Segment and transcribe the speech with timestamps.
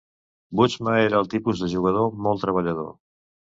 [0.59, 2.93] Bootsma era el tipus de jugador molt treballador.